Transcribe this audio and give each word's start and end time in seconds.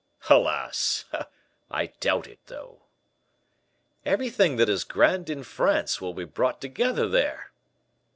"Alas! 0.31 1.05
I 1.69 1.93
doubt 1.99 2.25
it, 2.25 2.39
though." 2.47 2.81
"Everything 4.03 4.55
that 4.55 4.67
is 4.67 4.83
grand 4.83 5.29
in 5.29 5.43
France 5.43 6.01
will 6.01 6.15
be 6.15 6.25
brought 6.25 6.59
together 6.59 7.07
there!" 7.07 7.51